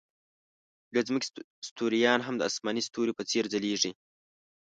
[0.93, 1.27] د ځمکې
[1.69, 3.91] ستوریان هم د آسماني ستوریو په څېر ځلېږي.